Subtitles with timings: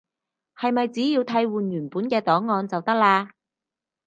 [0.57, 3.29] 係咪只要替換原本嘅檔案就得喇？